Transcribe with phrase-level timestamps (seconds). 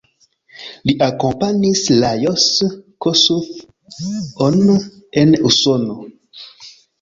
[0.89, 2.45] Li akompanis Lajos
[3.07, 4.73] Kossuth-on
[5.25, 6.01] en Usono.